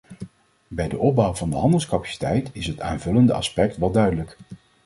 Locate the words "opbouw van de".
0.97-1.55